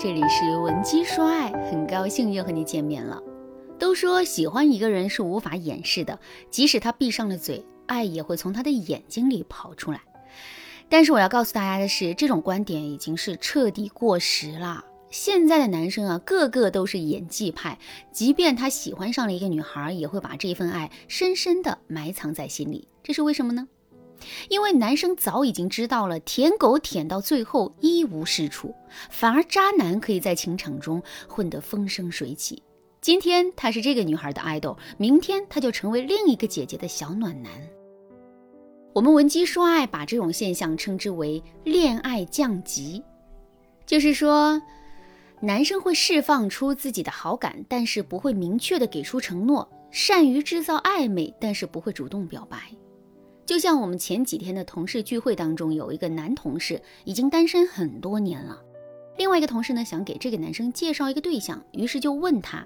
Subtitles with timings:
[0.00, 3.20] 这里是文姬说爱，很高兴又和你见面了。
[3.80, 6.16] 都说喜欢一个人是无法掩饰的，
[6.52, 10.00] 即使他闭上了嘴，爱也会从他的眼睛里跑出来。
[10.88, 14.84] 但是我要告诉大家的是，这种观点已经是彻底过时了。
[15.10, 17.76] 现在的男生啊，个个都是演技派，
[18.12, 22.86] 即便他喜欢上了一个女孩，也会把这份爱深深的埋藏在心里。
[23.02, 23.66] 这是为什么呢？
[24.48, 28.74] 因为男生早已经知道了，舔狗舔到最后一无是处，
[29.10, 32.62] 反而渣男可以在情场中混得风生水起。
[33.00, 37.52] 今天他是这个女孩的爱豆，明天他就成为另一个姐姐的小暖男。
[38.92, 43.02] 我们文姬说爱，把这种现象称之为恋爱降级，
[43.86, 44.60] 就是说，
[45.40, 52.58] 男生会释放出自己的好感，但是不会明确的给出承诺，善于制造暧昧，但是不会主动表白。
[53.48, 58.62] 就像我们前几天的同事聚会当中，有一个男同事已经单身很多年了，
[59.16, 62.62] 另外一个同事呢想给这个男生介绍一个对象，于是就问他，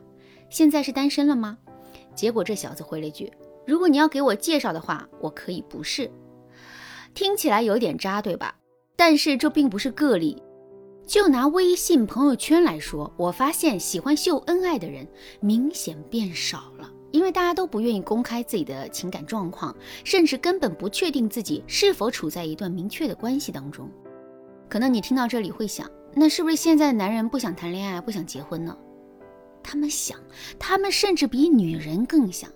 [0.51, 1.57] 现在是单身了吗？
[2.17, 3.33] 结果这小子回了一句，
[3.65, 6.11] 如果你要给我介绍的话，我可以不是。
[7.15, 8.57] 听起来有点渣，对吧？
[8.97, 10.43] 但是这并不是个例。
[11.07, 15.07] 就拿微信朋友圈来说，我发现喜欢秀恩爱的人
[15.39, 16.91] 明显变少了。
[17.13, 23.89] 因为大家都不愿意公开自己的情感状况，甚至根本不确定自己是否处在一段明确的关系当中。
[24.69, 28.77] 可能你听到这里会想，那是不是现在的男人不想谈恋爱，不想结婚呢？
[29.63, 30.19] 他们想，
[30.59, 32.51] 他们甚至比女人更想。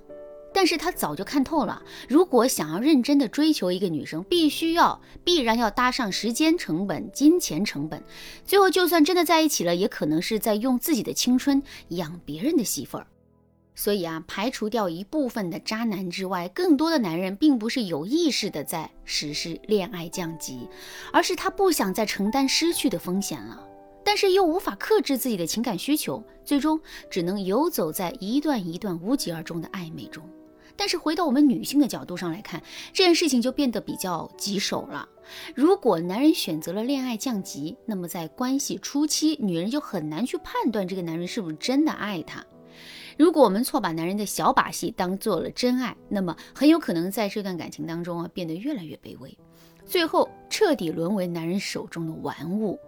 [0.53, 8.03] 但是他早就看透了，如果想要认真的追求一个女生，必须要必然要搭上时间成本、金钱成本，
[8.47, 13.07] 最后就算真的在一起了，也可能是在用自己的青春养别人的媳妇儿。
[13.77, 20.67] 所以啊，排除掉一部分的渣男之外，更多的男人并不是有意识的在实施恋爱降级，
[21.13, 23.63] 而是他不想再承担失去的风险了，
[24.03, 30.27] 但是又无法克制自己的情感需求，最终只能游走在一段一段无疾而终的暧昧中。
[30.79, 32.62] 但是回到我们女性的角度上来看，
[32.93, 35.09] 这件事情就变得比较棘手了。
[35.55, 42.45] 如果男人选择了恋爱降级，那么在关系初期，女人就很难去判断这个男人是不是真的爱她。
[43.16, 49.37] 如果我们错把男人的小把戏当做了真爱，那么很有可能在这段感情当中啊变得越来越卑微，
[49.84, 52.78] 最后彻底沦为男人手中的玩物。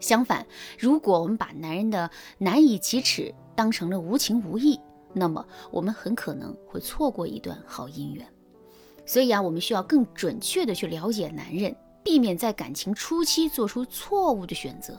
[0.00, 0.46] 相反，
[0.78, 4.78] 如果我们把男人的难以启齿当成了无情无义，
[5.12, 8.26] 那么我们很可能会错过一段好姻缘。
[9.06, 14.98] 所以啊，我们需要更准确的去了解男人，避免在感情初期做出错误的选择。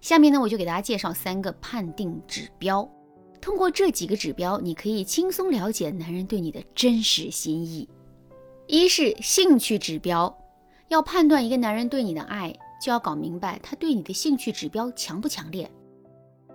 [0.00, 2.88] 下面呢，我就给大家介绍三个判定指标。
[3.44, 7.86] 通过这几个指标，你可以轻松了解男人对你的真实心意。
[8.66, 10.34] 一是兴趣指标，
[10.88, 15.70] 要判断一个男人对你的爱，就要搞明白他对你的兴趣指标强不强烈。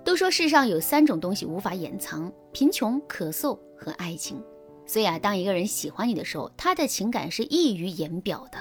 [0.04, 4.42] 都说世上有三种东西无法掩藏：贫穷、咳嗽和爱情。
[4.88, 8.58] 所以啊，当一个人喜欢你的时候，他的情感是溢于言表的。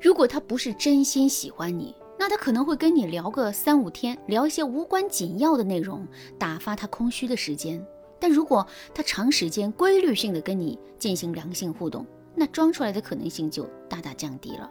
[0.00, 6.06] 如果他不是真心喜欢你，那他可能会跟你聊个三五天，聊一些无关紧要的内容，
[6.38, 7.84] 打发他空虚的时间。
[8.20, 14.70] 但如果他长时间规律性的跟你进行良性互动，那装出来的可能性就大大降低了。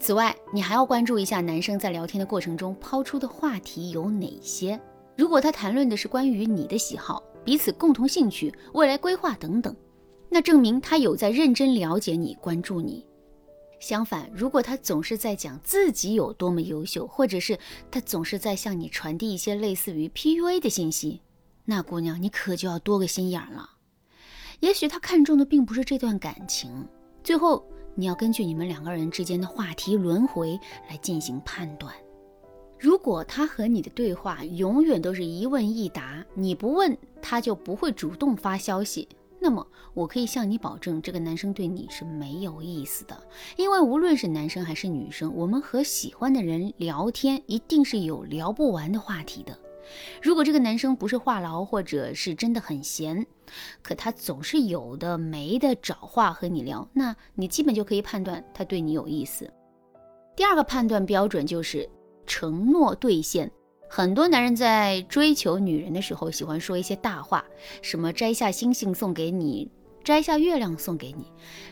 [0.00, 4.80] 此外，你还要关注一下男生在聊天的过程中抛出的话题有哪些。
[5.14, 9.76] 如果他谈论的是关于你的喜好、彼此共同兴趣、未来规划等等，
[10.30, 13.06] 那证明他有在认真了解你、关注你。
[13.80, 17.58] 相反，如果他总是在讲自己有多么优秀，或者是
[17.90, 21.22] 他总是在向你传递一些类似于 PUA 的信息，
[21.64, 23.70] 那姑娘你可就要多个心眼了。
[24.60, 26.86] 也许他看中的并不是这段感情，
[27.24, 31.94] 最后你要根据你们两个人之间的话题轮回来进行判断。
[32.78, 39.08] 如果他和你的对话永远都是一问一答，你不问他就不会主动发消息。
[39.42, 43.16] 那么，我可以向你保证，这个男生对你是没有意思的，
[43.56, 49.58] 因为无论是男生还是女生，我们和喜欢的人聊天，一定是有聊不完的话题的。
[50.22, 53.26] 如果这个男生不是话痨，或者是真的很闲，
[53.82, 59.50] 可他总是有的没的找话和你聊，那你基本就可以判断他对你有意思。
[60.36, 61.88] 第二个判断标准就是
[62.26, 63.50] 承诺兑现。
[63.92, 67.44] 很多男人在追求女人的时候，喜欢说一些大话，
[67.82, 69.68] 什么摘下星星送给你，
[70.04, 71.26] 摘下月亮送给你，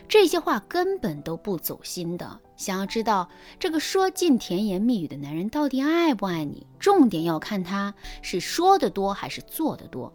[0.05, 2.37] 这些话根本都不走心的。
[2.57, 10.13] 想要知道这个说尽甜言蜜语的男人到底爱不爱你，重点要看他是说的多还是做的多。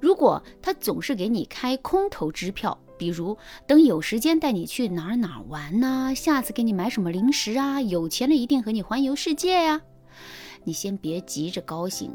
[0.00, 3.38] 如果他总是给你开空头支票，比如
[3.68, 9.80] 等有时间带你去哪儿哪儿玩呐，下次给你买什么零食啊，有钱了一定和你环游世界呀。
[10.66, 12.10] 你先别急着高兴。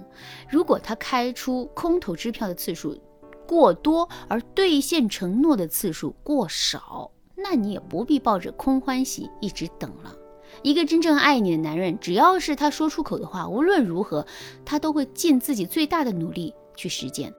[0.49, 2.99] 如果他开出空头支票的次数
[3.47, 10.13] 过多，而兑现承诺的次数过少，那你也不必抱着空欢喜一直等了。
[10.63, 14.27] 一个真正爱你的男人，只要是他说出口的话，无论如何，
[14.65, 17.33] 他都会尽自己最大的努力去实践。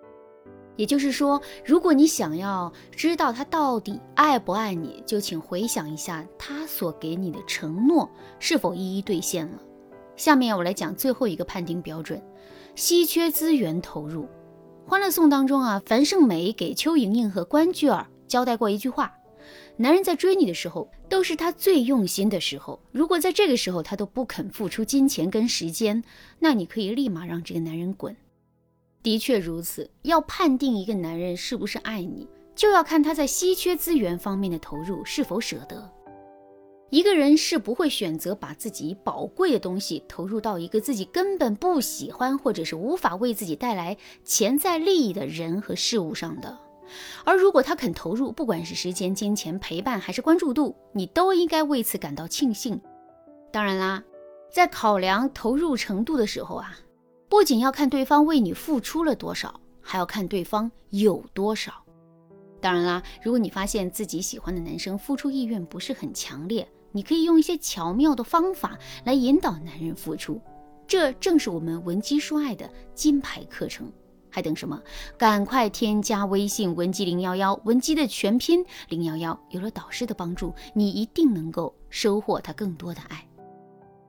[0.77, 9.59] 也就是说，如果你想要知道他到底爱不爱你，就请回想一下他所给你的承诺是否一一兑现了。
[10.17, 12.23] 下面我来讲最后一个判定标准：
[12.75, 14.25] 稀缺资源投入。
[14.87, 19.13] 《欢乐颂》当中啊，樊胜美给邱莹莹和关雎尔交代过一句话。
[19.77, 22.79] 男人在追你的时候，都是他最用心的时候。
[22.93, 26.03] 如果在这个时候他都不肯付出金钱跟时间，
[26.39, 28.15] 那你可以立马让这个男人滚。
[29.03, 35.91] 的确如此，要判定一个男人是不是爱你，就要看他在稀缺资源方面的投入是否舍得。
[36.93, 46.59] 一个人是不会选择把自己宝贵的东西投入到一个自己根本不喜欢或者是无法为自己带来潜在利益的人和事物上的。
[47.25, 52.79] 而如果他肯投入，不管是时间、金钱、陪伴还是关注度，你都应该为此感到庆幸。
[53.51, 54.05] 当然啦，
[54.53, 56.77] 在考量投入程度的时候啊，
[57.27, 61.73] 不仅要看对方为你付出了多少，还要看对方有多少。
[62.61, 70.41] 当然啦，如果你发现自己喜欢的男生付出意愿不是很强烈，你可以用一些巧妙的方法来引导男人付出。
[70.87, 73.91] 这正是我们文姬说爱的金牌课程。
[74.35, 74.81] 还等什么？
[75.19, 79.39] 赶快添加微信文姬零幺幺，文姬的全拼零幺幺。
[79.51, 83.27] 有了导师的帮助，你一定能够收获他更多的爱。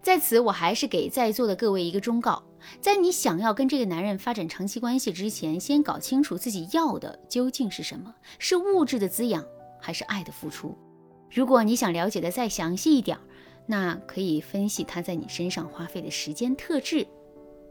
[0.02, 2.42] 在此，我还是给在座的各位一个忠告：
[2.80, 9.44] 在你想要跟这个男人发展长期关系之前，先搞清楚自己要的究竟是什么，是物质的滋养，
[9.82, 10.78] 还是爱的付出。
[11.34, 13.18] 如果你想了解的再详细一点，
[13.66, 17.08] 那可以分析他在你身上花费的时间特质。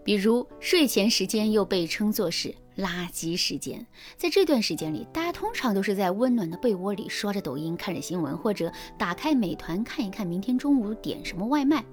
[0.05, 3.87] 比如睡前时间又被称作是垃圾时间，
[4.17, 11.85] 在这段时间里，大家通常都是在温暖的被窝里刷着抖音、看着新闻，或者打开美团看一看明天中午点什么外卖。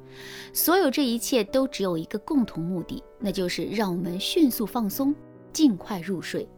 [0.52, 5.14] 所有这一切都只有一个共同目的，那就是让我们迅速放松，
[5.54, 6.50] 尽快入睡。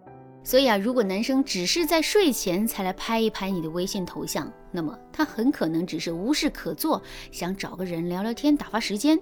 [0.44, 7.02] 所以啊，如果男生只是在睡前才来拍一拍你的微信头像，那么他很可能只是无事可做，
[7.32, 9.20] 想找个人聊聊天打发时间。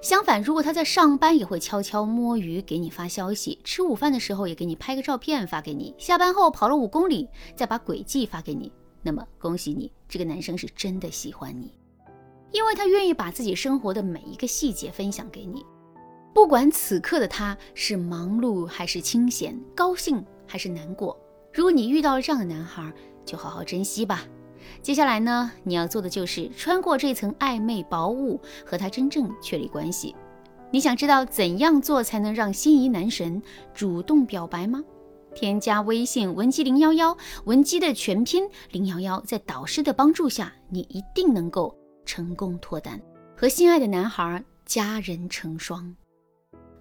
[0.00, 8.70] 相反，如果他在上班，也会悄悄摸鱼给你发消息；吃午饭的时候也给你拍个照片发给你；下班后跑了五公里，再把轨迹发给你。
[9.02, 11.74] 那么恭喜你，这个男生是真的喜欢你，
[12.52, 15.66] 因为他愿意把自己生活的每一个细节分享给你，
[16.32, 20.24] 不管此刻的他是忙碌还是清闲，高兴。
[20.52, 21.18] 还是难过。
[21.50, 22.92] 如果你遇到了这样的男孩，
[23.24, 24.26] 就好好珍惜吧。
[24.82, 30.14] 接下来呢，你要做的就是穿过这层暧昧薄雾，和他真正确立关系。
[30.70, 34.84] 你想知道怎样做才能让心仪男神主动表白吗？
[35.34, 37.16] 添加微信文姬零幺幺，
[37.46, 43.00] 文姬的全拼零幺幺，在导师的帮助下，你一定能够成功脱单，
[43.34, 45.96] 和心爱的男孩佳人成双。